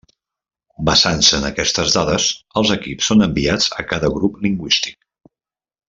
Basant-se 0.89 1.35
en 1.41 1.45
aquestes 1.49 1.93
dades, 1.97 2.25
els 2.63 2.73
equips 2.77 3.13
són 3.13 3.21
enviats 3.29 3.69
a 3.83 3.87
cada 3.95 4.11
grup 4.19 4.45
lingüístic. 4.49 4.99